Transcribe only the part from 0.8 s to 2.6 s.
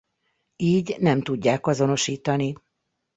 nem tudják azonosítani.